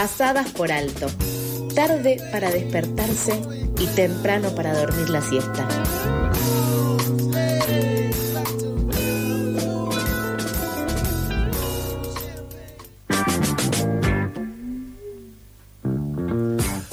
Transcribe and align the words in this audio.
pasadas 0.00 0.52
por 0.52 0.70
alto, 0.70 1.08
tarde 1.74 2.18
para 2.30 2.52
despertarse 2.52 3.42
y 3.80 3.86
temprano 3.96 4.54
para 4.54 4.72
dormir 4.72 5.08
la 5.08 5.20
siesta. 5.20 5.66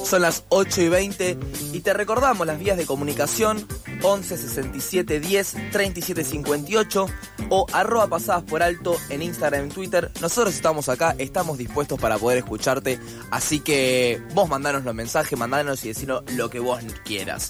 Son 0.02 0.22
las 0.22 0.42
8 0.48 0.82
y 0.82 0.88
20 0.88 1.38
y 1.74 1.80
te 1.82 1.92
recordamos 1.92 2.44
las 2.44 2.58
vías 2.58 2.76
de 2.76 2.86
comunicación 2.86 3.68
11 4.02 4.36
67 4.36 5.20
10 5.20 5.56
37 5.70 6.24
58 6.24 7.06
o 7.48 7.66
arroba 7.72 8.06
pasadas 8.08 8.44
por 8.44 8.62
alto 8.62 8.96
en 9.08 9.22
Instagram 9.22 9.66
y 9.66 9.70
Twitter. 9.70 10.10
Nosotros 10.20 10.54
estamos 10.54 10.88
acá, 10.88 11.14
estamos 11.18 11.58
dispuestos 11.58 12.00
para 12.00 12.18
poder 12.18 12.38
escucharte, 12.38 12.98
así 13.30 13.60
que 13.60 14.20
vos 14.34 14.48
mandanos 14.48 14.84
los 14.84 14.94
mensajes, 14.94 15.38
mandanos 15.38 15.84
y 15.84 15.88
decinos 15.88 16.22
lo 16.34 16.50
que 16.50 16.60
vos 16.60 16.80
quieras. 17.04 17.48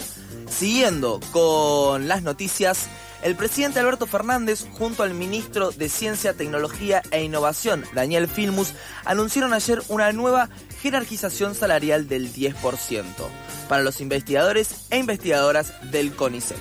Siguiendo 0.49 1.21
con 1.33 2.09
las 2.09 2.23
noticias, 2.23 2.89
el 3.23 3.35
presidente 3.35 3.81
Alberto 3.81 4.07
Fernández, 4.07 4.67
junto 4.79 5.03
al 5.03 5.15
ministro 5.15 5.71
de 5.71 5.89
Ciencia, 5.89 6.35
Tecnología 6.35 7.03
e 7.11 7.25
Innovación, 7.25 7.85
Daniel 7.95 8.29
Filmus, 8.29 8.73
anunciaron 9.05 9.53
ayer 9.53 9.83
una 9.89 10.13
nueva 10.13 10.49
jerarquización 10.81 11.55
salarial 11.55 12.09
del 12.09 12.33
10% 12.33 13.05
para 13.69 13.83
los 13.83 14.01
investigadores 14.01 14.87
e 14.91 14.99
investigadoras 14.99 15.73
del 15.91 16.15
CONICET. 16.15 16.59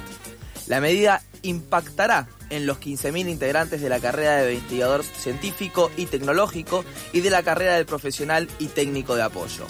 La 0.68 0.80
medida 0.82 1.22
impactará 1.44 2.28
en 2.50 2.66
los 2.66 2.80
15.000 2.80 3.30
integrantes 3.30 3.82
de 3.82 3.90
la 3.90 4.00
carrera 4.00 4.38
de 4.38 4.56
investigador 4.56 5.04
científico 5.04 5.92
y 5.98 6.06
tecnológico 6.06 6.86
y 7.14 7.22
de 7.22 7.30
la 7.30 7.44
carrera 7.44 7.76
de 7.76 7.86
profesional 7.86 8.48
y 8.60 8.68
técnico 8.68 9.16
de 9.16 9.24
apoyo, 9.24 9.66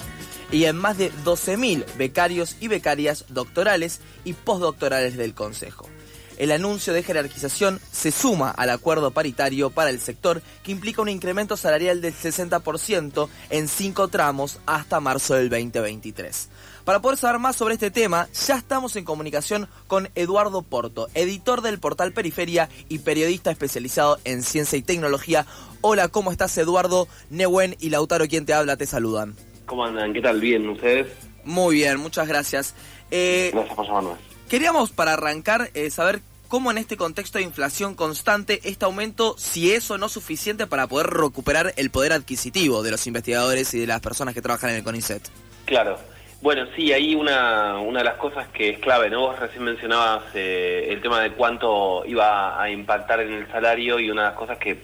y 0.50 0.64
en 0.64 0.76
más 0.76 0.98
de 0.98 1.12
12.000 1.24 1.84
becarios 1.96 2.56
y 2.60 2.68
becarias 2.68 3.24
doctorales 3.28 4.00
y 4.24 4.32
postdoctorales 4.32 5.16
del 5.16 5.34
Consejo. 5.34 5.88
El 6.36 6.52
anuncio 6.52 6.92
de 6.92 7.02
jerarquización 7.02 7.80
se 7.90 8.10
suma 8.10 8.50
al 8.50 8.70
acuerdo 8.70 9.10
paritario 9.10 9.70
para 9.70 9.90
el 9.90 10.00
sector 10.00 10.42
que 10.62 10.72
implica 10.72 11.00
un 11.00 11.08
incremento 11.08 11.56
salarial 11.56 12.02
del 12.02 12.14
60% 12.14 13.28
en 13.50 13.68
cinco 13.68 14.08
tramos 14.08 14.60
hasta 14.66 15.00
marzo 15.00 15.34
del 15.34 15.48
2023. 15.48 16.48
Para 16.84 17.00
poder 17.00 17.18
saber 17.18 17.40
más 17.40 17.56
sobre 17.56 17.74
este 17.74 17.90
tema, 17.90 18.28
ya 18.46 18.56
estamos 18.56 18.94
en 18.96 19.04
comunicación 19.04 19.66
con 19.86 20.08
Eduardo 20.14 20.62
Porto, 20.62 21.08
editor 21.14 21.62
del 21.62 21.80
portal 21.80 22.12
Periferia 22.12 22.68
y 22.88 22.98
periodista 22.98 23.50
especializado 23.50 24.18
en 24.24 24.42
ciencia 24.42 24.78
y 24.78 24.82
tecnología. 24.82 25.46
Hola, 25.80 26.08
¿cómo 26.08 26.30
estás 26.30 26.56
Eduardo? 26.58 27.08
Newen 27.30 27.76
y 27.80 27.90
Lautaro, 27.90 28.28
quien 28.28 28.46
te 28.46 28.54
habla, 28.54 28.76
te 28.76 28.86
saludan. 28.86 29.34
¿Cómo 29.64 29.84
andan? 29.84 30.12
¿Qué 30.12 30.20
tal? 30.20 30.40
¿Bien 30.40 30.68
ustedes? 30.68 31.08
Muy 31.44 31.76
bien, 31.76 31.98
muchas 31.98 32.28
gracias. 32.28 32.74
Eh, 33.10 33.50
gracias 33.52 33.74
por 33.74 33.86
llamarme. 33.86 34.35
Queríamos 34.48 34.92
para 34.92 35.14
arrancar 35.14 35.70
eh, 35.74 35.90
saber 35.90 36.20
cómo 36.46 36.70
en 36.70 36.78
este 36.78 36.96
contexto 36.96 37.38
de 37.38 37.44
inflación 37.44 37.96
constante 37.96 38.60
este 38.62 38.84
aumento, 38.84 39.34
si 39.36 39.72
es 39.72 39.90
o 39.90 39.98
no 39.98 40.08
suficiente 40.08 40.68
para 40.68 40.86
poder 40.86 41.08
recuperar 41.08 41.72
el 41.76 41.90
poder 41.90 42.12
adquisitivo 42.12 42.84
de 42.84 42.92
los 42.92 43.08
investigadores 43.08 43.74
y 43.74 43.80
de 43.80 43.88
las 43.88 44.00
personas 44.00 44.34
que 44.34 44.42
trabajan 44.42 44.70
en 44.70 44.76
el 44.76 44.84
CONICET. 44.84 45.22
Claro. 45.64 45.98
Bueno, 46.42 46.66
sí, 46.76 46.92
ahí 46.92 47.16
una, 47.16 47.80
una 47.80 48.00
de 48.00 48.04
las 48.04 48.16
cosas 48.18 48.46
que 48.48 48.68
es 48.70 48.78
clave, 48.78 49.10
¿no? 49.10 49.22
Vos 49.22 49.38
recién 49.40 49.64
mencionabas 49.64 50.22
eh, 50.34 50.86
el 50.90 51.00
tema 51.00 51.20
de 51.22 51.32
cuánto 51.32 52.04
iba 52.06 52.62
a 52.62 52.70
impactar 52.70 53.20
en 53.20 53.32
el 53.32 53.50
salario 53.50 53.98
y 53.98 54.10
una 54.10 54.22
de 54.22 54.28
las 54.28 54.36
cosas 54.36 54.58
que, 54.58 54.78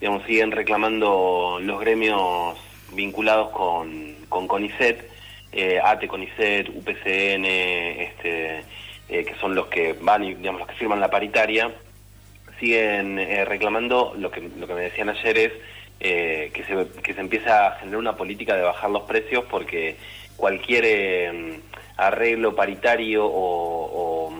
digamos, 0.00 0.24
siguen 0.24 0.52
reclamando 0.52 1.58
los 1.60 1.80
gremios 1.80 2.56
vinculados 2.94 3.50
con, 3.50 4.14
con 4.30 4.46
CONICET, 4.46 5.10
eh, 5.52 5.80
ATE, 5.84 6.08
CONICET, 6.08 6.70
UPCN, 6.70 7.44
eh, 9.08 9.24
que 9.24 9.34
son 9.34 9.54
los 9.54 9.66
que 9.66 9.94
van 10.00 10.24
y 10.24 10.34
digamos 10.34 10.60
los 10.60 10.68
que 10.68 10.76
firman 10.76 11.00
la 11.00 11.10
paritaria, 11.10 11.70
siguen 12.58 13.18
eh, 13.18 13.44
reclamando 13.44 14.14
lo 14.16 14.30
que 14.30 14.40
lo 14.40 14.66
que 14.66 14.74
me 14.74 14.82
decían 14.82 15.08
ayer 15.08 15.38
es 15.38 15.52
eh, 16.00 16.50
que 16.54 16.64
se 16.64 17.00
que 17.02 17.12
se 17.12 17.20
empieza 17.20 17.66
a 17.66 17.78
generar 17.78 17.98
una 17.98 18.16
política 18.16 18.56
de 18.56 18.62
bajar 18.62 18.90
los 18.90 19.02
precios 19.02 19.44
porque 19.50 19.96
cualquier 20.36 21.60
arreglo 21.96 22.54
paritario 22.54 23.26
o, 23.26 24.30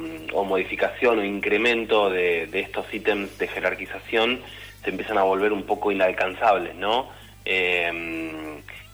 modificación 0.44 1.20
o 1.20 1.24
incremento 1.24 2.10
de, 2.10 2.48
estos 2.52 2.92
ítems 2.92 3.38
de 3.38 3.48
jerarquización 3.48 4.40
se 4.82 4.90
empiezan 4.90 5.16
a 5.16 5.22
volver 5.22 5.52
un 5.52 5.62
poco 5.62 5.92
inalcanzables, 5.92 6.74
¿no? 6.74 7.08
es 7.44 7.92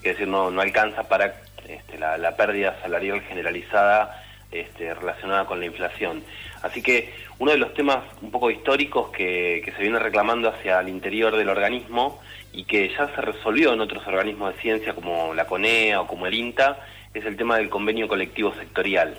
decir, 0.03 0.29
no, 0.29 0.51
no 0.51 0.61
alcanza 0.61 1.09
para 1.09 1.35
este, 1.67 1.99
la, 1.99 2.19
la 2.19 2.37
pérdida 2.37 2.79
salarial 2.83 3.23
generalizada 3.23 4.23
este, 4.51 4.95
relacionada 4.95 5.45
con 5.45 5.61
la 5.61 5.67
inflación. 5.67 6.23
Así 6.63 6.83
que 6.83 7.13
uno 7.39 7.53
de 7.53 7.59
los 7.59 7.75
temas 7.75 7.99
un 8.23 8.31
poco 8.31 8.51
históricos 8.51 9.11
que, 9.11 9.63
se 9.77 9.83
viene 9.83 9.99
reclamando 9.99 10.49
hacia 10.49 10.81
el 10.81 10.89
interior 10.89 11.37
del 11.37 11.49
organismo 11.49 12.21
y 12.53 12.65
que 12.65 12.89
ya 12.89 13.15
se 13.15 13.21
resolvió 13.21 13.75
en 13.75 13.81
otros 13.81 14.07
organismos 14.07 14.55
de 14.55 14.61
ciencia 14.61 14.95
como 14.95 15.35
la 15.35 15.47
CONEA 15.47 16.01
o 16.01 16.07
como 16.07 16.27
el 16.27 16.35
INTA 16.35 16.79
es 17.13 17.25
el 17.25 17.37
tema 17.37 17.57
del 17.59 17.69
convenio 17.69 18.09
colectivo 18.09 18.55
sectorial. 18.55 19.17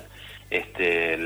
Este, 0.50 1.16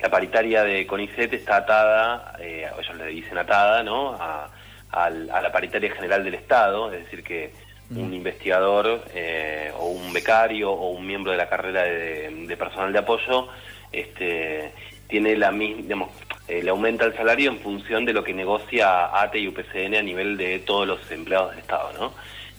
la 0.00 0.10
paritaria 0.10 0.64
de 0.64 0.86
CONICET 0.86 1.34
está 1.34 1.58
atada, 1.58 2.36
eh, 2.40 2.66
ellos 2.78 2.96
le 2.96 3.06
dicen 3.08 3.36
atada, 3.36 3.82
¿no? 3.82 4.14
A, 4.14 4.50
a 4.90 5.10
la 5.10 5.52
paritaria 5.52 5.92
general 5.92 6.24
del 6.24 6.34
Estado, 6.34 6.90
es 6.90 7.04
decir, 7.04 7.22
que 7.22 7.52
un 7.90 8.12
investigador 8.12 9.04
eh, 9.14 9.70
o 9.78 9.86
un 9.86 10.12
becario 10.12 10.72
o 10.72 10.90
un 10.90 11.06
miembro 11.06 11.32
de 11.32 11.38
la 11.38 11.48
carrera 11.48 11.84
de, 11.84 12.56
personal 12.58 12.92
de 12.92 12.98
apoyo 12.98 13.48
este, 13.92 14.72
tiene 15.08 15.36
la 15.36 15.52
misma, 15.52 15.82
digamos, 15.82 16.10
eh, 16.48 16.62
le 16.62 16.70
aumenta 16.70 17.04
el 17.04 17.14
salario 17.14 17.50
en 17.50 17.58
función 17.58 18.04
de 18.04 18.12
lo 18.12 18.24
que 18.24 18.34
negocia 18.34 19.20
ATE 19.20 19.38
y 19.38 19.48
UPCN 19.48 19.94
a 19.96 20.02
nivel 20.02 20.36
de 20.36 20.58
todos 20.60 20.86
los 20.86 21.10
empleados 21.10 21.50
del 21.50 21.60
Estado, 21.60 21.92
¿no? 21.92 22.12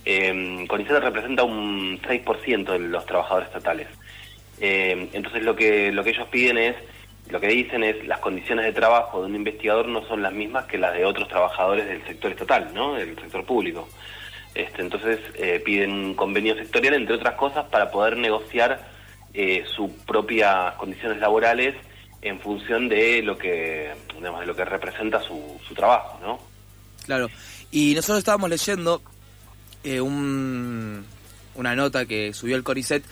Eh, 0.09 0.65
CONICET 0.69 0.99
representa 0.99 1.43
un 1.43 1.99
6% 2.01 2.71
de 2.71 2.79
los 2.79 3.05
trabajadores 3.05 3.49
estatales. 3.49 3.87
Eh, 4.59 5.09
entonces 5.13 5.43
lo 5.43 5.55
que, 5.55 5.91
lo 5.91 6.03
que 6.03 6.11
ellos 6.11 6.27
piden 6.29 6.57
es, 6.57 6.75
lo 7.29 7.41
que 7.41 7.47
dicen 7.47 7.83
es, 7.83 8.07
las 8.07 8.19
condiciones 8.19 8.65
de 8.65 8.71
trabajo 8.71 9.19
de 9.19 9.27
un 9.27 9.35
investigador 9.35 9.87
no 9.89 10.07
son 10.07 10.21
las 10.21 10.31
mismas 10.31 10.65
que 10.65 10.77
las 10.77 10.93
de 10.93 11.03
otros 11.03 11.27
trabajadores 11.27 11.87
del 11.87 12.05
sector 12.05 12.31
estatal, 12.31 12.69
¿no? 12.73 12.93
Del 12.93 13.19
sector 13.19 13.45
público. 13.45 13.89
Este, 14.57 14.81
entonces 14.81 15.19
eh, 15.35 15.61
piden 15.63 15.91
un 15.91 16.13
convenio 16.15 16.55
sectorial, 16.55 16.95
entre 16.95 17.13
otras 17.13 17.35
cosas, 17.35 17.65
para 17.65 17.91
poder 17.91 18.17
negociar 18.17 18.89
eh, 19.31 19.63
sus 19.75 19.91
propias 20.07 20.73
condiciones 20.77 21.19
laborales 21.19 21.75
en 22.23 22.39
función 22.39 22.89
de 22.89 23.21
lo 23.21 23.37
que, 23.37 23.93
de 24.19 24.45
lo 24.47 24.55
que 24.55 24.65
representa 24.65 25.21
su, 25.21 25.59
trabajo, 25.75 26.19
¿no? 26.23 26.39
Claro. 27.05 27.29
Y 27.69 27.93
nosotros 27.93 28.17
estábamos 28.17 28.49
leyendo 28.49 29.03
eh, 29.83 30.01
un, 30.01 31.05
una 31.53 31.75
nota 31.75 32.07
que 32.07 32.33
subió 32.33 32.55
el 32.55 32.63
Coricet 32.63 33.03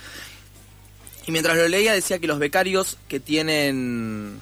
y 1.28 1.32
mientras 1.32 1.56
lo 1.58 1.68
leía 1.68 1.94
decía 1.94 2.18
que 2.18 2.26
los 2.26 2.40
becarios 2.40 2.98
que 3.08 3.20
tienen 3.20 4.40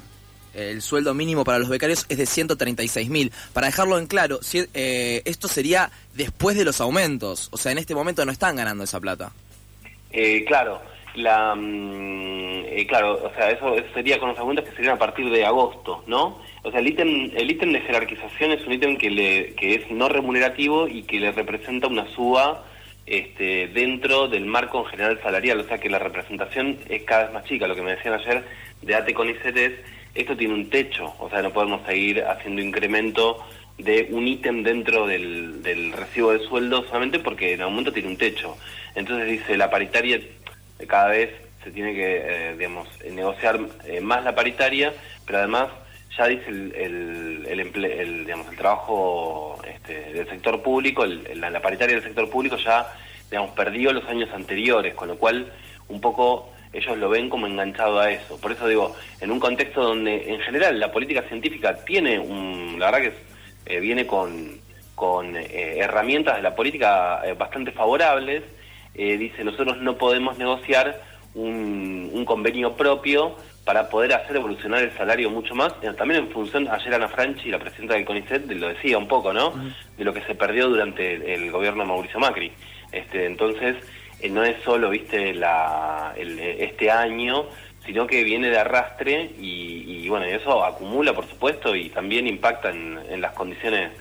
el 0.53 0.81
sueldo 0.81 1.13
mínimo 1.13 1.43
para 1.43 1.59
los 1.59 1.69
becarios 1.69 2.05
es 2.09 2.17
de 2.17 2.25
136 2.25 3.09
mil. 3.09 3.31
Para 3.53 3.67
dejarlo 3.67 3.97
en 3.97 4.07
claro, 4.07 4.39
eh, 4.73 5.21
esto 5.25 5.47
sería 5.47 5.91
después 6.13 6.57
de 6.57 6.65
los 6.65 6.81
aumentos, 6.81 7.49
o 7.51 7.57
sea, 7.57 7.71
en 7.71 7.77
este 7.77 7.95
momento 7.95 8.25
no 8.25 8.31
están 8.31 8.55
ganando 8.55 8.83
esa 8.83 8.99
plata. 8.99 9.31
Eh, 10.11 10.43
claro, 10.45 10.81
la, 11.15 11.55
mm, 11.55 12.65
eh, 12.65 12.85
claro, 12.87 13.23
o 13.23 13.33
sea, 13.35 13.49
eso, 13.51 13.75
sería 13.93 14.19
con 14.19 14.29
los 14.29 14.37
aumentos 14.37 14.65
que 14.65 14.75
serían 14.75 14.95
a 14.95 14.99
partir 14.99 15.29
de 15.29 15.45
agosto, 15.45 16.03
¿no? 16.07 16.41
O 16.63 16.71
sea, 16.71 16.79
el 16.79 16.87
ítem, 16.87 17.31
el 17.35 17.51
ítem 17.51 17.73
de 17.73 17.81
jerarquización 17.81 18.51
es 18.51 18.65
un 18.65 18.73
ítem 18.73 18.97
que, 18.97 19.09
le, 19.09 19.53
que 19.55 19.75
es 19.75 19.91
no 19.91 20.07
remunerativo 20.07 20.87
y 20.87 21.03
que 21.03 21.19
le 21.19 21.31
representa 21.31 21.87
una 21.87 22.07
suba 22.13 22.65
este, 23.05 23.67
dentro 23.67 24.27
del 24.27 24.45
marco 24.45 24.79
en 24.79 24.85
general 24.85 25.19
salarial, 25.21 25.59
o 25.59 25.63
sea 25.65 25.77
que 25.77 25.89
la 25.89 25.99
representación 25.99 26.77
es 26.89 27.03
cada 27.03 27.25
vez 27.25 27.33
más 27.33 27.45
chica. 27.45 27.67
Lo 27.67 27.75
que 27.75 27.81
me 27.81 27.95
decían 27.95 28.13
ayer 28.13 28.43
de 28.81 28.95
ATE 28.95 29.13
con 29.13 29.29
ICT 29.29 29.57
es 29.57 29.73
esto 30.15 30.37
tiene 30.37 30.53
un 30.53 30.69
techo, 30.69 31.13
o 31.19 31.29
sea, 31.29 31.41
no 31.41 31.51
podemos 31.51 31.85
seguir 31.85 32.23
haciendo 32.23 32.61
incremento 32.61 33.43
de 33.77 34.09
un 34.11 34.27
ítem 34.27 34.63
dentro 34.63 35.07
del, 35.07 35.93
recibo 35.95 36.31
de 36.31 36.39
sueldo 36.39 36.83
solamente 36.83 37.19
porque 37.19 37.53
en 37.53 37.61
el 37.61 37.67
momento 37.67 37.91
tiene 37.91 38.09
un 38.09 38.17
techo. 38.17 38.57
Entonces 38.95 39.27
dice, 39.27 39.57
la 39.57 39.69
paritaria 39.69 40.19
cada 40.87 41.09
vez 41.09 41.31
se 41.63 41.71
tiene 41.71 41.93
que, 41.93 42.17
eh, 42.17 42.55
digamos, 42.57 42.87
negociar 43.09 43.59
eh, 43.85 44.01
más 44.01 44.23
la 44.23 44.35
paritaria, 44.35 44.93
pero 45.25 45.39
además 45.39 45.69
ya 46.17 46.27
dice 46.27 46.49
el, 46.49 47.45
el, 47.47 48.25
digamos, 48.25 48.47
el 48.49 48.57
trabajo 48.57 49.59
este, 49.67 50.13
del 50.13 50.29
sector 50.29 50.61
público, 50.61 51.05
la, 51.05 51.61
paritaria 51.61 51.95
del 51.95 52.03
sector 52.03 52.29
público 52.29 52.57
ya, 52.57 52.93
digamos, 53.31 53.51
perdió 53.51 53.91
los 53.91 54.05
años 54.05 54.29
anteriores, 54.33 54.93
con 54.93 55.07
lo 55.07 55.17
cual 55.17 55.51
un 55.87 55.99
poco 56.01 56.52
ellos 56.73 56.97
lo 56.97 57.09
ven 57.09 57.29
como 57.29 57.47
enganchado 57.47 57.99
a 57.99 58.11
eso. 58.11 58.39
Por 58.39 58.51
eso 58.51 58.67
digo, 58.67 58.95
en 59.21 59.31
un 59.31 59.39
contexto 59.39 59.83
donde 59.83 60.33
en 60.33 60.39
general 60.41 60.79
la 60.79 60.91
política 60.91 61.21
científica 61.23 61.85
tiene 61.85 62.19
un, 62.19 62.77
la 62.79 62.91
verdad 62.91 63.11
que 63.11 63.75
eh, 63.75 63.79
viene 63.79 64.05
con, 64.05 64.59
con 64.95 65.37
eh, 65.37 65.77
herramientas 65.77 66.35
de 66.37 66.41
la 66.41 66.55
política 66.55 67.21
eh, 67.23 67.33
bastante 67.33 67.71
favorables, 67.71 68.43
dice 68.93 69.43
nosotros 69.43 69.77
no 69.77 69.97
podemos 69.97 70.37
negociar 70.37 71.01
un, 71.33 72.11
un, 72.13 72.25
convenio 72.25 72.73
propio 72.73 73.35
para 73.65 73.89
poder 73.89 74.13
hacer 74.13 74.35
evolucionar 74.35 74.83
el 74.83 74.91
salario 74.95 75.31
mucho 75.31 75.55
más, 75.55 75.73
también 75.97 76.25
en 76.25 76.29
función, 76.29 76.67
ayer 76.67 76.93
Ana 76.93 77.07
Franchi, 77.07 77.49
la 77.49 77.57
presidenta 77.57 77.95
del 77.95 78.05
CONICET, 78.05 78.45
lo 78.51 78.67
decía 78.67 78.99
un 78.99 79.07
poco, 79.07 79.33
¿no? 79.33 79.53
De 79.97 80.03
lo 80.03 80.13
que 80.13 80.21
se 80.21 80.35
perdió 80.35 80.69
durante 80.69 81.33
el, 81.33 81.49
gobierno 81.49 81.81
de 81.83 81.89
Mauricio 81.89 82.19
Macri. 82.19 82.51
Este, 82.91 83.25
entonces, 83.25 83.77
no 84.29 84.43
es 84.43 84.61
solo, 84.63 84.89
viste, 84.89 85.33
la, 85.33 86.13
este 86.17 86.89
año, 86.89 87.45
sino 87.85 88.07
que 88.07 88.23
viene 88.23 88.49
de 88.49 88.57
arrastre 88.57 89.31
y, 89.39 90.07
bueno, 90.07 90.25
eso 90.25 90.63
acumula, 90.63 91.13
por 91.13 91.27
supuesto, 91.27 91.75
y 91.75 91.89
también 91.89 92.27
impacta 92.27 92.69
en, 92.69 93.21
las 93.21 93.33
condiciones 93.33 93.91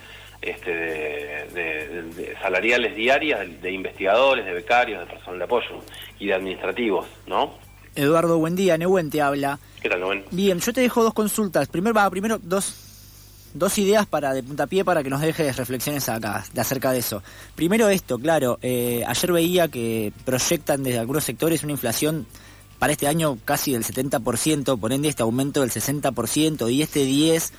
este, 0.41 0.71
de, 0.71 2.35
salariales 2.41 2.95
diarias 2.95 3.39
de 3.61 3.71
investigadores, 3.71 4.45
de 4.45 4.53
becarios, 4.53 4.99
de 5.01 5.05
personal 5.13 5.39
de 5.39 5.45
apoyo 5.45 5.79
y 6.19 6.27
de 6.27 6.33
administrativos, 6.33 7.07
¿no? 7.27 7.55
Eduardo, 7.95 8.39
buen 8.39 8.55
día, 8.55 8.77
Nehuen 8.77 9.09
te 9.09 9.21
habla. 9.21 9.59
¿Qué 9.81 9.89
tal, 9.89 9.99
Nehuen? 9.99 10.25
Bien, 10.31 10.59
yo 10.59 10.73
te 10.73 10.81
dejo 10.81 11.03
dos 11.03 11.13
consultas. 11.13 11.67
Primero, 11.67 11.93
va, 11.93 12.09
primero 12.09 12.39
dos, 12.41 12.82
dos 13.53 13.77
ideas 13.77 14.05
para 14.05 14.33
de 14.33 14.43
puntapié 14.43 14.83
para 14.83 15.03
que 15.03 15.09
nos 15.09 15.21
dejes 15.21 15.55
reflexiones 15.55 16.09
acá 16.09 16.43
de 16.53 16.61
acerca 16.61 16.91
de 16.91 16.99
eso. 16.99 17.23
Primero 17.55 17.89
esto, 17.89 18.17
claro, 18.19 18.59
eh, 18.61 19.03
ayer 19.07 19.31
veía 19.31 19.67
que 19.67 20.11
proyectan 20.25 20.83
desde 20.83 20.99
algunos 20.99 21.23
sectores 21.23 21.63
una 21.63 21.71
inflación 21.71 22.25
para 22.79 22.93
este 22.93 23.07
año 23.07 23.37
casi 23.45 23.71
del 23.73 23.83
70%, 23.83 24.79
por 24.79 24.91
ende 24.91 25.07
este 25.07 25.23
aumento 25.23 25.61
del 25.61 25.71
60% 25.71 26.71
y 26.71 26.81
este 26.81 27.05
10% 27.05 27.51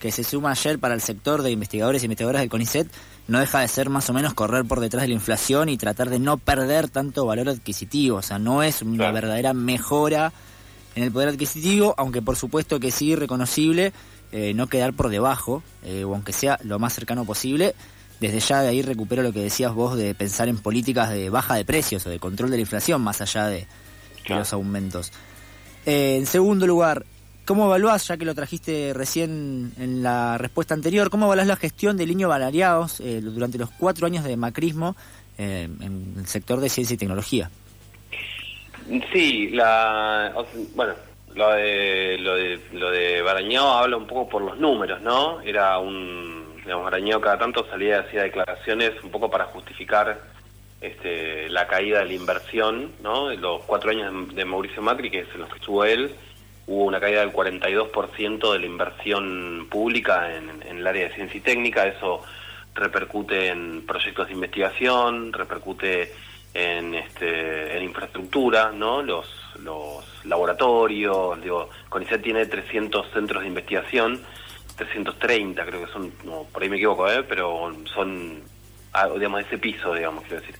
que 0.00 0.10
se 0.10 0.24
suma 0.24 0.52
ayer 0.52 0.78
para 0.78 0.94
el 0.94 1.02
sector 1.02 1.42
de 1.42 1.50
investigadores 1.50 2.02
y 2.02 2.06
investigadoras 2.06 2.40
del 2.40 2.48
CONICET, 2.48 2.88
no 3.28 3.38
deja 3.38 3.60
de 3.60 3.68
ser 3.68 3.90
más 3.90 4.08
o 4.08 4.14
menos 4.14 4.32
correr 4.32 4.64
por 4.64 4.80
detrás 4.80 5.02
de 5.02 5.08
la 5.08 5.14
inflación 5.14 5.68
y 5.68 5.76
tratar 5.76 6.08
de 6.08 6.18
no 6.18 6.38
perder 6.38 6.88
tanto 6.88 7.26
valor 7.26 7.50
adquisitivo. 7.50 8.16
O 8.16 8.22
sea, 8.22 8.38
no 8.38 8.62
es 8.62 8.80
una 8.80 9.12
verdadera 9.12 9.52
mejora 9.52 10.32
en 10.94 11.04
el 11.04 11.12
poder 11.12 11.28
adquisitivo, 11.28 11.94
aunque 11.98 12.22
por 12.22 12.36
supuesto 12.36 12.80
que 12.80 12.90
sí 12.90 13.14
reconocible 13.14 13.92
eh, 14.32 14.54
no 14.54 14.68
quedar 14.68 14.92
por 14.92 15.08
debajo, 15.08 15.62
eh, 15.84 16.04
o 16.04 16.14
aunque 16.14 16.32
sea 16.32 16.58
lo 16.62 16.78
más 16.78 16.94
cercano 16.94 17.24
posible. 17.24 17.74
Desde 18.20 18.40
ya 18.40 18.60
de 18.60 18.68
ahí 18.68 18.82
recupero 18.82 19.22
lo 19.22 19.32
que 19.32 19.40
decías 19.40 19.72
vos 19.72 19.96
de 19.96 20.14
pensar 20.14 20.48
en 20.48 20.58
políticas 20.58 21.08
de 21.08 21.30
baja 21.30 21.54
de 21.54 21.64
precios 21.64 22.06
o 22.06 22.10
de 22.10 22.18
control 22.18 22.50
de 22.50 22.58
la 22.58 22.60
inflación, 22.60 23.00
más 23.00 23.22
allá 23.22 23.46
de, 23.46 23.66
los 24.28 24.52
aumentos. 24.52 25.10
Eh, 25.86 26.16
en 26.18 26.26
segundo 26.26 26.66
lugar, 26.66 27.06
¿cómo 27.46 27.64
evaluás, 27.64 28.06
ya 28.06 28.18
que 28.18 28.26
lo 28.26 28.34
trajiste 28.34 28.92
recién 28.94 29.72
en 29.78 30.02
la 30.02 30.36
respuesta 30.38 30.74
anterior, 30.74 31.08
cómo 31.08 31.26
evaluás 31.26 31.46
la 31.46 31.56
gestión 31.56 31.96
de 31.96 32.06
Liño 32.06 32.28
Valariados 32.28 33.00
eh, 33.00 33.20
durante 33.22 33.56
los 33.56 33.70
cuatro 33.70 34.06
años 34.06 34.24
de 34.24 34.36
macrismo 34.36 34.96
eh, 35.38 35.68
en 35.80 36.14
el 36.18 36.26
sector 36.26 36.60
de 36.60 36.68
ciencia 36.68 36.94
y 36.94 36.98
tecnología? 36.98 37.50
Sí, 39.12 39.48
la, 39.48 40.34
bueno, 40.74 40.92
lo 41.34 41.52
de, 41.52 42.18
lo 42.18 42.34
de, 42.34 42.60
lo 42.72 42.90
de 42.90 43.22
Barañao 43.22 43.68
habla 43.70 43.96
un 43.96 44.06
poco 44.06 44.28
por 44.28 44.42
los 44.42 44.58
números, 44.58 45.00
¿no? 45.00 45.40
Era 45.42 45.78
un, 45.78 46.54
digamos, 46.56 46.84
Barañao 46.84 47.20
cada 47.20 47.38
tanto 47.38 47.66
salía 47.70 47.96
y 47.96 48.00
hacía 48.00 48.22
declaraciones 48.24 48.92
un 49.02 49.10
poco 49.10 49.30
para 49.30 49.44
justificar 49.46 50.20
este, 50.80 51.48
la 51.50 51.66
caída 51.66 52.00
de 52.00 52.06
la 52.06 52.12
inversión, 52.14 52.92
¿no? 53.02 53.32
Los 53.34 53.62
cuatro 53.64 53.90
años 53.90 54.34
de, 54.34 54.44
Mauricio 54.44 54.82
Macri, 54.82 55.10
que 55.10 55.20
es 55.20 55.28
en 55.34 55.42
los 55.42 55.50
que 55.50 55.58
estuvo 55.58 55.84
él, 55.84 56.14
hubo 56.66 56.84
una 56.84 57.00
caída 57.00 57.20
del 57.20 57.32
42% 57.32 58.52
de 58.52 58.58
la 58.58 58.66
inversión 58.66 59.66
pública 59.70 60.34
en, 60.34 60.62
el 60.62 60.86
área 60.86 61.08
de 61.08 61.14
ciencia 61.14 61.38
y 61.38 61.42
técnica, 61.42 61.86
eso 61.86 62.22
repercute 62.74 63.48
en 63.48 63.84
proyectos 63.86 64.28
de 64.28 64.34
investigación, 64.34 65.32
repercute 65.32 66.12
en, 66.54 66.94
este, 66.94 67.76
en 67.76 67.82
infraestructura, 67.84 68.72
¿no? 68.72 69.02
Los, 69.02 69.39
los 69.62 70.04
laboratorios, 70.24 71.40
digo, 71.42 71.68
CONICET 71.88 72.22
tiene 72.22 72.46
300 72.46 73.10
centros 73.12 73.42
de 73.42 73.48
investigación, 73.48 74.20
330 74.76 75.64
creo 75.66 75.86
que 75.86 75.92
son, 75.92 76.10
por 76.52 76.62
ahí 76.62 76.68
me 76.68 76.76
equivoco, 76.76 77.10
¿eh? 77.10 77.22
pero 77.22 77.72
son 77.94 78.42
digamos, 79.14 79.42
ese 79.42 79.58
piso, 79.58 79.94
digamos, 79.94 80.24
quiero 80.24 80.40
decir. 80.40 80.56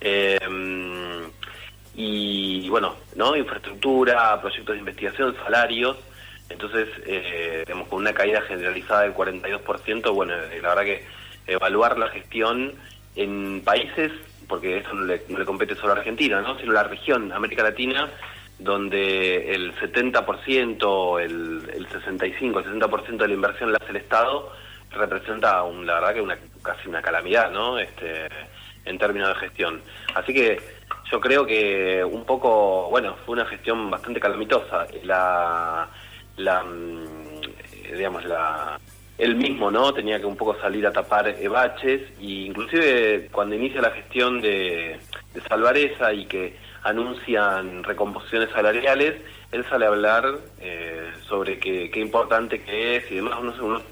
Eh, 0.00 0.38
y 1.94 2.68
bueno, 2.68 2.96
¿no? 3.16 3.36
Infraestructura, 3.36 4.40
proyectos 4.40 4.74
de 4.74 4.80
investigación, 4.80 5.36
salarios. 5.44 5.96
Entonces, 6.48 6.88
eh, 7.06 7.64
digamos, 7.66 7.88
con 7.88 8.00
una 8.00 8.12
caída 8.12 8.42
generalizada 8.42 9.02
del 9.02 9.14
42%, 9.14 10.12
bueno, 10.12 10.34
eh, 10.34 10.60
la 10.62 10.74
verdad 10.74 10.84
que 10.84 11.06
evaluar 11.46 11.98
la 11.98 12.08
gestión 12.08 12.74
en 13.14 13.62
países, 13.62 14.12
porque 14.52 14.76
esto 14.76 14.92
no 14.92 15.06
le, 15.06 15.46
compete 15.46 15.74
solo 15.74 15.94
a 15.94 15.96
Argentina, 15.96 16.42
¿no? 16.42 16.58
sino 16.58 16.74
la 16.74 16.82
región, 16.82 17.32
América 17.32 17.62
Latina, 17.62 18.10
donde 18.58 19.54
el 19.54 19.74
70%, 19.76 21.20
el, 21.22 21.70
el 21.74 21.88
65, 21.88 22.58
el 22.58 22.66
60% 22.66 23.16
de 23.16 23.28
la 23.28 23.32
inversión 23.32 23.72
la 23.72 23.78
hace 23.78 23.92
el 23.92 23.96
Estado, 23.96 24.52
representa 24.90 25.62
un, 25.62 25.86
la 25.86 25.94
verdad 25.94 26.12
que 26.12 26.20
una, 26.20 26.38
casi 26.62 26.86
una 26.86 27.00
calamidad, 27.00 27.50
¿no? 27.50 27.78
Este, 27.78 28.28
en 28.84 28.98
términos 28.98 29.30
de 29.30 29.36
gestión. 29.36 29.80
Así 30.14 30.34
que 30.34 30.60
yo 31.10 31.18
creo 31.18 31.46
que 31.46 32.04
un 32.04 32.26
poco, 32.26 32.90
bueno, 32.90 33.16
fue 33.24 33.32
una 33.32 33.46
gestión 33.46 33.90
bastante 33.90 34.20
calamitosa. 34.20 34.86
La, 35.02 35.88
la 36.36 36.62
mm, 36.62 37.40
digamos, 37.90 38.22
la, 38.26 38.78
él 39.18 39.36
mismo, 39.36 39.70
¿no? 39.70 39.92
Tenía 39.92 40.18
que 40.18 40.26
un 40.26 40.36
poco 40.36 40.56
salir 40.60 40.86
a 40.86 40.92
tapar 40.92 41.34
baches 41.48 42.02
y 42.18 42.46
inclusive 42.46 43.28
cuando 43.30 43.54
inicia 43.54 43.80
la 43.80 43.90
gestión 43.90 44.40
de, 44.40 44.98
de 45.34 45.40
Salvareza 45.48 46.12
y 46.12 46.26
que 46.26 46.56
anuncian 46.82 47.84
recomposiciones 47.84 48.50
salariales, 48.50 49.20
él 49.52 49.64
sale 49.68 49.84
a 49.84 49.88
hablar 49.88 50.24
eh, 50.60 51.12
sobre 51.28 51.58
qué, 51.58 51.90
qué 51.90 52.00
importante 52.00 52.62
que 52.62 52.96
es 52.96 53.10
y 53.10 53.16
demás, 53.16 53.40
no 53.42 53.54
sé, 53.54 53.62
uno, 53.62 53.82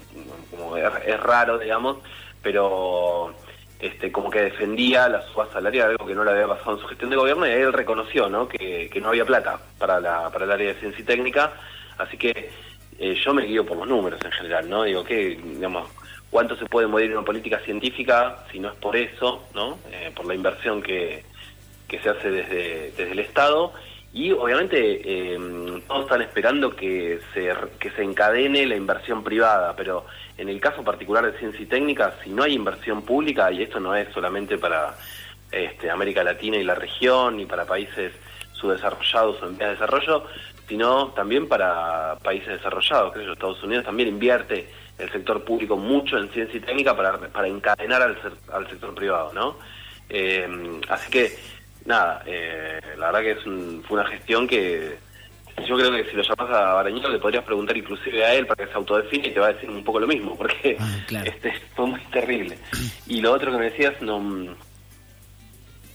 como 0.49 0.75
es, 0.75 1.19
raro, 1.19 1.59
digamos, 1.59 1.97
pero 2.41 3.33
este, 3.79 4.11
como 4.11 4.29
que 4.29 4.41
defendía 4.41 5.07
la 5.07 5.21
suba 5.21 5.47
salarial, 5.53 5.91
algo 5.91 6.05
que 6.05 6.15
no 6.15 6.23
le 6.23 6.31
había 6.31 6.47
pasado 6.47 6.73
en 6.73 6.81
su 6.81 6.87
gestión 6.87 7.11
de 7.11 7.15
gobierno, 7.15 7.47
y 7.47 7.51
él 7.51 7.71
reconoció 7.71 8.27
¿no? 8.27 8.47
que, 8.47 8.89
que 8.91 8.99
no 8.99 9.09
había 9.09 9.25
plata 9.25 9.59
para, 9.77 9.99
la, 9.99 10.29
para 10.31 10.45
el 10.45 10.51
área 10.51 10.73
de 10.73 10.79
ciencia 10.79 11.01
y 11.01 11.05
técnica, 11.05 11.53
así 11.97 12.17
que 12.17 12.49
eh, 12.99 13.15
yo 13.23 13.33
me 13.33 13.45
guío 13.45 13.65
por 13.65 13.77
los 13.77 13.87
números 13.87 14.19
en 14.23 14.31
general, 14.31 14.69
¿no? 14.69 14.83
Digo, 14.83 15.03
que, 15.03 15.39
digamos, 15.43 15.89
cuánto 16.29 16.55
se 16.55 16.65
puede 16.65 16.87
mover 16.87 17.11
una 17.11 17.25
política 17.25 17.59
científica 17.59 18.45
si 18.51 18.59
no 18.59 18.69
es 18.69 18.75
por 18.75 18.95
eso, 18.95 19.43
¿no? 19.53 19.79
Eh, 19.91 20.11
por 20.15 20.25
la 20.25 20.35
inversión 20.35 20.81
que, 20.81 21.23
que 21.87 21.99
se 21.99 22.09
hace 22.09 22.29
desde, 22.31 22.91
desde 22.91 23.11
el 23.11 23.19
Estado 23.19 23.73
y 24.13 24.31
obviamente 24.33 25.01
eh, 25.05 25.39
todos 25.87 26.03
están 26.03 26.21
esperando 26.21 26.75
que 26.75 27.19
se, 27.33 27.53
que 27.79 27.91
se 27.91 28.03
encadene 28.03 28.65
la 28.65 28.75
inversión 28.75 29.23
privada, 29.23 29.73
pero 29.75 30.05
en 30.37 30.49
el 30.49 30.59
caso 30.59 30.83
particular 30.83 31.31
de 31.31 31.37
ciencia 31.39 31.61
y 31.61 31.65
técnica, 31.65 32.15
si 32.21 32.29
no 32.29 32.43
hay 32.43 32.53
inversión 32.53 33.03
pública, 33.03 33.51
y 33.51 33.63
esto 33.63 33.79
no 33.79 33.95
es 33.95 34.09
solamente 34.13 34.57
para 34.57 34.95
este, 35.49 35.89
América 35.89 36.23
Latina 36.23 36.57
y 36.57 36.63
la 36.63 36.75
región, 36.75 37.37
ni 37.37 37.45
para 37.45 37.65
países 37.65 38.11
subdesarrollados 38.51 39.41
o 39.41 39.47
en 39.47 39.57
vías 39.57 39.69
de 39.69 39.75
desarrollo, 39.75 40.25
sino 40.71 41.07
también 41.09 41.49
para 41.49 42.15
países 42.23 42.47
desarrollados. 42.47 43.11
Creo 43.11 43.25
que 43.25 43.33
Estados 43.33 43.61
Unidos 43.61 43.83
también 43.83 44.07
invierte 44.07 44.69
el 44.97 45.11
sector 45.11 45.43
público 45.43 45.75
mucho 45.75 46.17
en 46.17 46.29
ciencia 46.29 46.57
y 46.57 46.61
técnica 46.61 46.95
para, 46.95 47.17
para 47.17 47.45
encadenar 47.49 48.01
al, 48.01 48.17
al 48.53 48.69
sector 48.69 48.95
privado, 48.95 49.33
¿no? 49.33 49.57
Eh, 50.07 50.47
así 50.87 51.11
que 51.11 51.37
nada, 51.83 52.23
eh, 52.25 52.79
la 52.97 53.11
verdad 53.11 53.19
que 53.19 53.31
es 53.31 53.83
fue 53.85 53.99
una 53.99 54.07
gestión 54.07 54.47
que 54.47 54.97
yo 55.67 55.75
creo 55.75 55.91
que 55.91 56.09
si 56.09 56.15
lo 56.15 56.23
llamas 56.23 56.55
a 56.55 56.73
Barañito 56.75 57.09
le 57.09 57.19
podrías 57.19 57.43
preguntar 57.43 57.75
inclusive 57.75 58.23
a 58.23 58.33
él 58.33 58.47
para 58.47 58.63
que 58.63 58.71
se 58.71 58.77
autodefine 58.77 59.27
y 59.27 59.31
te 59.31 59.41
va 59.41 59.47
a 59.47 59.53
decir 59.53 59.69
un 59.69 59.83
poco 59.83 59.99
lo 59.99 60.07
mismo, 60.07 60.37
porque 60.37 60.77
ah, 60.79 61.23
este, 61.25 61.53
fue 61.75 61.87
muy 61.87 61.99
terrible. 62.13 62.57
Y 63.07 63.19
lo 63.19 63.33
otro 63.33 63.51
que 63.51 63.57
me 63.57 63.65
decías, 63.65 64.01
no... 64.01 64.55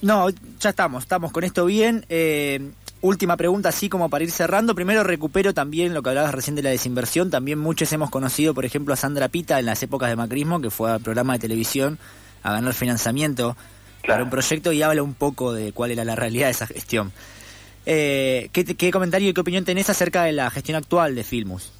No, 0.03 0.29
ya 0.61 0.69
estamos, 0.69 1.05
estamos 1.05 1.33
con 1.33 1.45
esto 1.45 1.65
bien. 1.65 2.05
Eh, 2.11 2.61
última 3.01 3.37
pregunta, 3.37 3.69
así 3.69 3.89
como 3.89 4.09
para 4.09 4.25
ir 4.25 4.31
cerrando. 4.31 4.75
Primero 4.75 5.05
recupero 5.05 5.55
también 5.55 5.95
lo 5.95 6.03
que 6.03 6.11
hablabas 6.11 6.35
recién 6.35 6.57
de 6.57 6.63
la 6.63 6.71
desinversión. 6.71 7.31
También 7.31 7.59
muchos 7.59 7.93
hemos 7.93 8.11
conocido, 8.11 8.55
por 8.55 8.65
ejemplo, 8.65 8.95
a 8.95 8.97
Sandra 8.97 9.29
Pita 9.29 9.59
en 9.59 9.67
las 9.67 9.83
épocas 9.83 10.09
de 10.09 10.17
macrismo, 10.17 10.61
que 10.61 10.71
fue 10.71 10.91
al 10.91 11.01
programa 11.01 11.35
de 11.35 11.39
televisión 11.41 11.99
a 12.43 12.53
ganar 12.53 12.75
financiamiento 12.75 13.57
para 14.07 14.23
un 14.23 14.31
proyecto 14.31 14.73
y 14.73 14.83
habla 14.83 15.03
un 15.03 15.15
poco 15.15 15.53
de 15.53 15.73
cuál 15.73 15.91
era 15.91 16.05
la 16.05 16.15
realidad 16.15 16.47
de 16.47 16.53
esa 16.53 16.67
gestión. 16.67 17.13
Eh, 17.85 18.51
¿qué, 18.53 18.91
comentario 18.91 19.31
y 19.31 19.35
qué 19.35 19.41
opinión 19.41 19.65
tenés 19.65 19.91
acerca 19.91 20.25
de 20.25 20.33
la 20.33 20.51
gestión 20.51 20.77
actual 20.77 21.15
de 21.15 21.25
Filmus? 21.25 21.73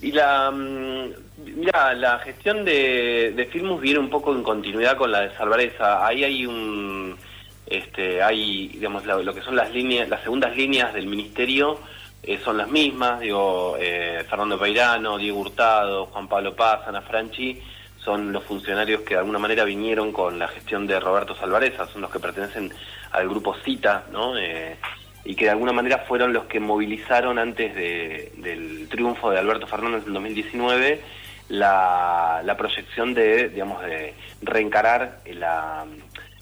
Y 0.00 0.12
la, 0.12 0.50
mm, 0.50 1.56
mira, 1.56 1.94
la 1.94 2.18
gestión 2.20 2.64
de, 2.64 3.32
de 3.34 3.46
Filmus 3.46 3.80
viene 3.80 3.98
un 3.98 4.10
poco 4.10 4.34
en 4.34 4.42
continuidad 4.42 4.96
con 4.96 5.10
la 5.10 5.22
de 5.22 5.36
Salvareza. 5.36 6.06
Ahí 6.06 6.22
hay 6.22 6.46
un, 6.46 7.16
este, 7.70 8.22
hay, 8.22 8.68
digamos, 8.68 9.04
lo, 9.04 9.34
que 9.34 9.42
son 9.42 9.56
las 9.56 9.70
líneas, 9.72 10.08
las 10.08 10.22
segundas 10.22 10.56
líneas 10.56 10.94
del 10.94 11.06
ministerio 11.06 11.78
eh, 12.22 12.38
son 12.42 12.56
las 12.56 12.68
mismas. 12.68 13.20
Digo, 13.20 13.76
eh, 13.78 14.24
Fernando 14.28 14.58
Peirano, 14.58 15.18
Diego 15.18 15.40
Hurtado, 15.40 16.06
Juan 16.06 16.28
Pablo 16.28 16.56
Paz, 16.56 16.80
Ana 16.86 17.02
Franchi 17.02 17.60
son 18.02 18.32
los 18.32 18.44
funcionarios 18.44 19.02
que 19.02 19.14
de 19.14 19.20
alguna 19.20 19.38
manera 19.38 19.64
vinieron 19.64 20.12
con 20.12 20.38
la 20.38 20.48
gestión 20.48 20.86
de 20.86 20.98
Roberto 20.98 21.34
Salvareza, 21.34 21.86
son 21.88 22.00
los 22.00 22.10
que 22.10 22.18
pertenecen 22.18 22.72
al 23.10 23.28
grupo 23.28 23.54
CITA, 23.54 24.04
¿no? 24.12 24.38
Eh, 24.38 24.76
y 25.24 25.34
que 25.34 25.44
de 25.44 25.50
alguna 25.50 25.72
manera 25.72 25.98
fueron 26.08 26.32
los 26.32 26.44
que 26.44 26.58
movilizaron 26.58 27.38
antes 27.38 27.74
del 27.74 28.88
triunfo 28.88 29.30
de 29.30 29.38
Alberto 29.38 29.66
Fernández 29.66 30.04
en 30.06 30.14
2019 30.14 31.02
la, 31.48 32.40
la 32.44 32.56
proyección 32.56 33.12
de, 33.12 33.48
digamos, 33.50 33.82
de 33.82 34.14
reencarar 34.40 35.20
la, 35.26 35.84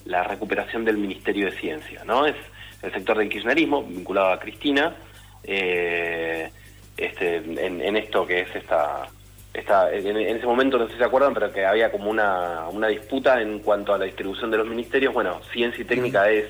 la 0.06 0.22
recuperación 0.24 0.84
del 0.84 0.96
Ministerio 0.96 1.46
de 1.46 1.52
Ciencia, 1.52 2.02
¿no? 2.04 2.26
Es 2.26 2.36
el 2.82 2.92
sector 2.92 3.18
del 3.18 3.28
kirchnerismo, 3.28 3.82
vinculado 3.82 4.32
a 4.32 4.40
Cristina, 4.40 4.94
eh, 5.42 6.50
este, 6.96 7.36
en, 7.36 7.96
esto 7.96 8.26
que 8.26 8.40
es 8.40 8.56
esta... 8.56 9.06
esta 9.52 9.92
en, 9.92 10.16
ese 10.16 10.46
momento, 10.46 10.78
no 10.78 10.86
sé 10.86 10.92
si 10.92 10.98
se 10.98 11.04
acuerdan, 11.04 11.34
pero 11.34 11.52
que 11.52 11.64
había 11.66 11.90
como 11.90 12.10
una, 12.10 12.68
una 12.70 12.88
disputa 12.88 13.40
en 13.40 13.60
cuanto 13.60 13.92
a 13.92 13.98
la 13.98 14.04
distribución 14.04 14.50
de 14.50 14.58
los 14.58 14.66
ministerios. 14.66 15.12
Bueno, 15.12 15.40
ciencia 15.52 15.82
y 15.82 15.84
técnica 15.84 16.30
es 16.30 16.46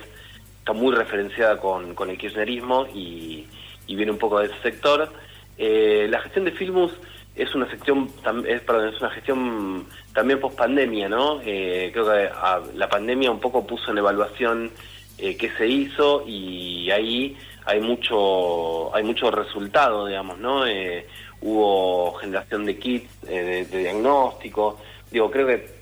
está 0.66 0.72
muy 0.72 0.92
referenciada 0.92 1.58
con, 1.58 1.94
con 1.94 2.10
el 2.10 2.18
kirchnerismo 2.18 2.88
y, 2.92 3.46
viene 3.86 4.10
un 4.10 4.18
poco 4.18 4.40
de 4.40 4.46
ese 4.46 4.60
sector. 4.62 5.08
Eh, 5.56 6.08
la 6.10 6.20
gestión 6.22 6.44
de 6.44 6.50
Filmus 6.50 6.92
es 7.36 7.54
una 7.54 7.66
gestión, 7.66 8.10
es, 8.46 8.62
es 8.62 9.00
una 9.00 9.10
gestión 9.10 9.86
también 10.14 10.40
post 10.40 10.56
pandemia, 10.56 11.08
¿no? 11.08 11.40
Eh, 11.44 11.90
creo 11.92 12.06
que 12.06 12.30
ah, 12.34 12.60
la 12.74 12.88
pandemia 12.88 13.30
un 13.30 13.40
poco 13.40 13.66
puso 13.66 13.90
en 13.90 13.98
evaluación 13.98 14.70
eh, 15.18 15.36
qué 15.36 15.50
se 15.50 15.66
hizo 15.68 16.24
y 16.26 16.90
ahí 16.90 17.36
hay 17.66 17.80
mucho, 17.80 18.94
hay 18.94 19.04
mucho 19.04 19.30
resultado, 19.30 20.06
digamos, 20.06 20.38
¿no? 20.38 20.66
Eh, 20.66 21.06
hubo 21.42 22.14
generación 22.14 22.64
de 22.64 22.78
kits 22.78 23.20
de, 23.22 23.66
de, 23.66 23.78
diagnóstico. 23.78 24.78
Digo, 25.10 25.30
creo 25.30 25.46
que 25.46 25.75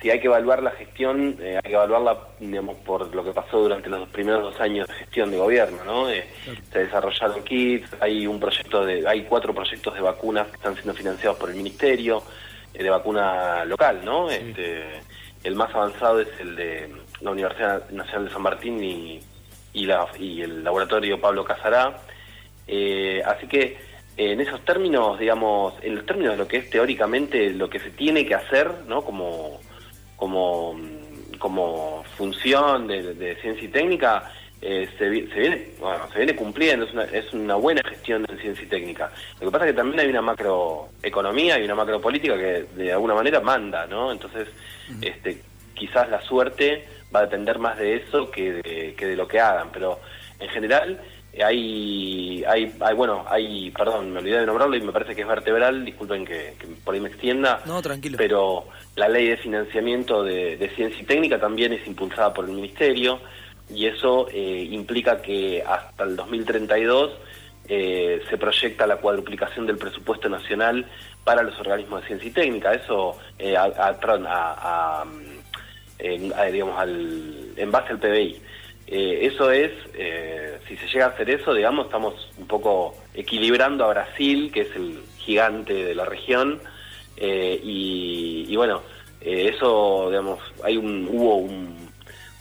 si 0.00 0.10
hay 0.10 0.20
que 0.20 0.28
evaluar 0.28 0.62
la 0.62 0.70
gestión, 0.72 1.36
hay 1.40 1.60
que 1.62 1.72
evaluarla, 1.72 2.18
digamos, 2.38 2.76
por 2.78 3.14
lo 3.14 3.22
que 3.22 3.32
pasó 3.32 3.58
durante 3.58 3.88
los 3.90 4.08
primeros 4.08 4.42
dos 4.42 4.60
años 4.60 4.88
de 4.88 4.94
gestión 4.94 5.30
de 5.30 5.36
gobierno, 5.36 5.84
¿no? 5.84 6.06
Se 6.72 6.78
desarrollaron 6.78 7.44
kits, 7.44 7.88
hay 8.00 8.26
un 8.26 8.40
proyecto 8.40 8.84
de, 8.84 9.06
hay 9.06 9.24
cuatro 9.24 9.54
proyectos 9.54 9.94
de 9.94 10.00
vacunas 10.00 10.46
que 10.48 10.56
están 10.56 10.74
siendo 10.74 10.94
financiados 10.94 11.38
por 11.38 11.50
el 11.50 11.56
ministerio 11.56 12.22
de 12.72 12.88
vacuna 12.88 13.64
local, 13.66 14.00
¿no? 14.04 14.30
Este, 14.30 15.02
el 15.44 15.54
más 15.54 15.74
avanzado 15.74 16.20
es 16.20 16.28
el 16.40 16.56
de 16.56 16.92
la 17.20 17.30
Universidad 17.30 17.90
Nacional 17.90 18.26
de 18.26 18.32
San 18.32 18.42
Martín 18.42 18.82
y, 18.82 19.20
y, 19.72 19.86
la, 19.86 20.06
y 20.18 20.42
el 20.42 20.64
laboratorio 20.64 21.20
Pablo 21.20 21.44
Casará. 21.44 21.98
Eh, 22.66 23.22
así 23.26 23.46
que 23.46 23.78
en 24.16 24.40
esos 24.40 24.64
términos, 24.64 25.18
digamos, 25.18 25.74
en 25.82 25.96
los 25.96 26.06
términos 26.06 26.32
de 26.32 26.38
lo 26.38 26.48
que 26.48 26.58
es 26.58 26.70
teóricamente 26.70 27.50
lo 27.50 27.68
que 27.68 27.80
se 27.80 27.90
tiene 27.90 28.26
que 28.26 28.34
hacer, 28.34 28.70
¿no? 28.86 29.02
Como, 29.02 29.60
como, 30.20 30.78
como 31.38 32.04
función 32.16 32.86
de, 32.86 33.14
de 33.14 33.34
ciencia 33.36 33.64
y 33.64 33.68
técnica, 33.68 34.30
eh, 34.60 34.86
se, 34.98 35.08
viene, 35.08 35.68
bueno, 35.80 36.06
se 36.12 36.18
viene 36.18 36.36
cumpliendo, 36.36 36.84
es 36.84 36.92
una, 36.92 37.04
es 37.04 37.32
una 37.32 37.54
buena 37.54 37.80
gestión 37.88 38.26
en 38.28 38.38
ciencia 38.38 38.62
y 38.62 38.68
técnica. 38.68 39.10
Lo 39.40 39.46
que 39.46 39.52
pasa 39.52 39.64
es 39.64 39.72
que 39.72 39.78
también 39.78 40.00
hay 40.00 40.08
una 40.08 40.20
macroeconomía 40.20 41.58
y 41.58 41.64
una 41.64 41.74
macropolítica 41.74 42.36
que 42.36 42.66
de 42.76 42.92
alguna 42.92 43.14
manera 43.14 43.40
manda, 43.40 43.86
¿no? 43.86 44.12
Entonces, 44.12 44.48
este, 45.00 45.40
quizás 45.72 46.10
la 46.10 46.20
suerte 46.20 46.86
va 47.14 47.20
a 47.20 47.22
depender 47.22 47.58
más 47.58 47.78
de 47.78 47.96
eso 47.96 48.30
que 48.30 48.52
de, 48.52 48.94
que 48.94 49.06
de 49.06 49.16
lo 49.16 49.26
que 49.26 49.40
hagan, 49.40 49.70
pero 49.72 49.98
en 50.38 50.48
general 50.50 51.00
hay, 51.42 52.44
hay, 52.44 52.74
hay, 52.80 52.94
bueno, 52.94 53.24
hay, 53.28 53.70
perdón, 53.70 54.10
me 54.12 54.18
olvidé 54.18 54.40
de 54.40 54.46
nombrarlo 54.46 54.76
y 54.76 54.80
me 54.80 54.92
parece 54.92 55.14
que 55.14 55.22
es 55.22 55.28
vertebral, 55.28 55.84
disculpen 55.84 56.24
que, 56.24 56.54
por 56.84 56.94
ahí 56.94 57.00
me 57.00 57.08
extienda. 57.08 57.60
No, 57.66 57.80
tranquilo. 57.80 58.16
Pero 58.18 58.66
la 58.96 59.08
ley 59.08 59.28
de 59.28 59.36
financiamiento 59.36 60.22
de, 60.24 60.56
de 60.56 60.68
ciencia 60.70 61.00
y 61.00 61.04
técnica 61.04 61.38
también 61.38 61.72
es 61.72 61.86
impulsada 61.86 62.34
por 62.34 62.46
el 62.46 62.52
Ministerio 62.52 63.20
y 63.74 63.86
eso 63.86 64.28
eh, 64.32 64.68
implica 64.70 65.22
que 65.22 65.62
hasta 65.66 66.04
el 66.04 66.16
2032 66.16 67.12
eh, 67.68 68.20
se 68.28 68.36
proyecta 68.36 68.86
la 68.86 68.96
cuadruplicación 68.96 69.66
del 69.66 69.78
presupuesto 69.78 70.28
nacional 70.28 70.86
para 71.22 71.42
los 71.42 71.58
organismos 71.60 72.00
de 72.00 72.08
ciencia 72.08 72.28
y 72.28 72.32
técnica. 72.32 72.74
Eso, 72.74 73.16
eh, 73.38 73.56
a, 73.56 75.04
en, 75.98 76.32
digamos, 76.52 76.78
al, 76.78 77.52
en 77.56 77.70
base 77.70 77.92
al 77.92 77.98
PBI. 77.98 78.40
Eso 78.90 79.50
es, 79.50 79.70
si 80.66 80.76
se 80.76 80.86
llega 80.88 81.06
a 81.06 81.08
hacer 81.10 81.30
eso, 81.30 81.54
digamos, 81.54 81.86
estamos 81.86 82.30
un 82.38 82.46
poco 82.46 82.96
equilibrando 83.14 83.84
a 83.84 83.88
Brasil, 83.88 84.50
que 84.52 84.62
es 84.62 84.76
el 84.76 85.00
gigante 85.18 85.72
de 85.72 85.94
la 85.94 86.04
región, 86.04 86.60
y, 87.16 88.46
y, 88.48 88.56
bueno, 88.56 88.82
eso, 89.20 90.08
digamos, 90.08 90.40
hay 90.64 90.76
un, 90.76 91.08
hubo 91.10 91.48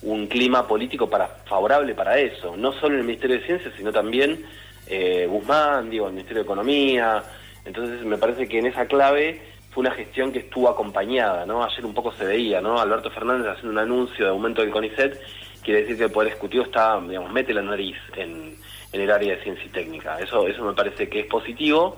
un 0.02 0.28
clima 0.28 0.68
político 0.68 1.10
para 1.10 1.28
favorable 1.46 1.94
para 1.94 2.18
eso, 2.18 2.56
no 2.58 2.74
solo 2.74 2.96
en 2.96 3.02
el 3.02 3.06
Ministerio 3.06 3.38
de 3.38 3.46
Ciencias, 3.46 3.74
sino 3.78 3.92
también 3.92 4.46
eh, 4.90 5.28
Guzmán, 5.30 5.90
digo, 5.90 6.08
el 6.08 6.14
Ministerio 6.14 6.42
de 6.42 6.46
Economía. 6.46 7.24
Entonces 7.64 8.04
me 8.04 8.18
parece 8.18 8.48
que 8.48 8.60
en 8.60 8.66
esa 8.66 8.88
clave 8.88 9.42
fue 9.72 9.82
una 9.82 9.92
gestión 9.92 10.32
que 10.32 10.40
estuvo 10.40 10.68
acompañada, 10.68 11.46
¿no? 11.46 11.64
Ayer 11.64 11.86
un 11.86 11.94
poco 11.94 12.12
se 12.14 12.26
veía, 12.26 12.60
¿no? 12.60 12.80
Alberto 12.80 13.12
Fernández 13.12 13.48
haciendo 13.48 13.72
un 13.72 13.78
anuncio 13.78 14.26
de 14.26 14.32
aumento 14.32 14.62
del 14.62 14.72
CONICET, 14.72 15.22
quiere 15.70 15.82
decir 15.82 15.98
que 15.98 16.06
el 16.06 16.12
Poder 16.12 16.30
Ejecutivo 16.30 16.64
está, 16.64 17.00
digamos, 17.00 17.32
mete 17.32 17.54
la 17.54 17.62
nariz 17.62 17.96
en, 18.16 18.58
el 18.92 19.12
área 19.12 19.36
de 19.36 19.44
ciencia 19.44 19.64
y 19.64 19.70
técnica. 19.70 20.20
Eso, 20.20 20.48
eso 20.48 20.64
me 20.64 20.74
parece 20.74 21.08
que 21.08 21.20
es 21.20 21.26
positivo, 21.28 21.98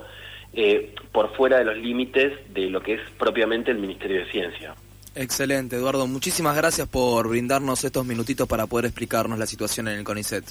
eh, 0.52 0.94
por 1.10 1.34
fuera 1.34 1.56
de 1.56 1.64
los 1.64 1.78
límites 1.78 2.34
de 2.52 2.68
lo 2.68 2.82
que 2.82 2.94
es 2.94 3.00
propiamente 3.18 3.70
el 3.70 3.78
Ministerio 3.78 4.18
de 4.18 4.30
Ciencia. 4.30 4.74
Excelente, 5.14 5.76
Eduardo. 5.76 6.06
Muchísimas 6.06 6.54
gracias 6.54 6.86
por 6.86 7.28
brindarnos 7.28 7.82
estos 7.82 8.04
minutitos 8.04 8.46
para 8.46 8.66
poder 8.66 8.84
explicarnos 8.84 9.38
la 9.38 9.46
situación 9.46 9.88
en 9.88 10.00
el 10.00 10.04
CONICET. 10.04 10.44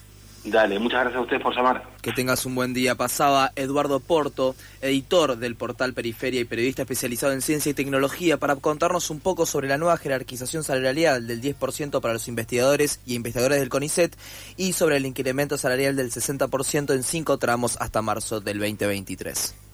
Dale, 0.43 0.79
muchas 0.79 1.01
gracias 1.01 1.19
a 1.19 1.21
ustedes 1.21 1.41
por 1.43 1.55
llamar. 1.55 1.83
Que 2.01 2.11
tengas 2.11 2.45
un 2.47 2.55
buen 2.55 2.73
día. 2.73 2.95
Pasaba 2.95 3.51
Eduardo 3.55 3.99
Porto, 3.99 4.55
editor 4.81 5.37
del 5.37 5.55
portal 5.55 5.93
Periferia 5.93 6.41
y 6.41 6.45
periodista 6.45 6.81
especializado 6.81 7.33
en 7.33 7.41
ciencia 7.41 7.69
y 7.69 7.75
tecnología, 7.75 8.37
para 8.37 8.55
contarnos 8.55 9.11
un 9.11 9.19
poco 9.19 9.45
sobre 9.45 9.67
la 9.67 9.77
nueva 9.77 9.97
jerarquización 9.97 10.63
salarial 10.63 11.27
del 11.27 11.41
10% 11.41 12.01
para 12.01 12.13
los 12.13 12.27
investigadores 12.27 13.01
y 13.05 13.13
investigadores 13.13 13.59
del 13.59 13.69
CONICET 13.69 14.17
y 14.57 14.73
sobre 14.73 14.97
el 14.97 15.05
incremento 15.05 15.57
salarial 15.57 15.95
del 15.95 16.11
60% 16.11 16.95
en 16.95 17.03
cinco 17.03 17.37
tramos 17.37 17.77
hasta 17.79 18.01
marzo 18.01 18.41
del 18.41 18.57
2023. 18.59 19.70